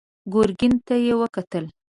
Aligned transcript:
ګرګين 0.33 0.73
ته 0.85 0.95
يې 1.05 1.13
وکتل. 1.21 1.65